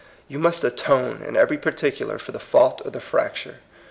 [0.27, 3.57] You must" atone" in eyery particu lar for the fault or the fracture.